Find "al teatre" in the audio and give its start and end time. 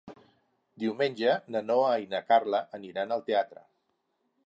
3.19-3.67